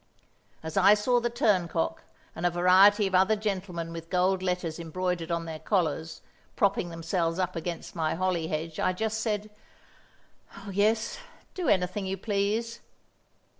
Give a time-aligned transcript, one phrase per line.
[0.63, 2.01] As I saw the turncock
[2.35, 6.23] and a variety of other gentlemen with gold letters embroidered on their collars,
[6.55, 9.51] propping themselves up against my holly hedge, I just said,
[10.57, 11.19] "Oh, yes;
[11.53, 12.79] do anything you please."